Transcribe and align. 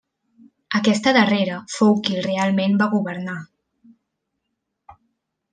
Aquesta 0.79 1.13
darrera 1.17 1.59
fou 1.75 1.93
qui 2.07 2.23
realment 2.29 2.75
va 2.83 2.89
governar. 2.97 3.39